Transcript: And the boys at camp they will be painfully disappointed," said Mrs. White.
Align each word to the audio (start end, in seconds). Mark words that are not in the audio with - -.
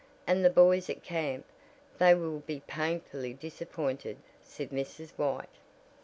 And 0.25 0.43
the 0.43 0.49
boys 0.49 0.89
at 0.89 1.03
camp 1.03 1.45
they 1.99 2.15
will 2.15 2.39
be 2.39 2.63
painfully 2.65 3.35
disappointed," 3.35 4.17
said 4.41 4.71
Mrs. 4.71 5.11
White. 5.11 5.45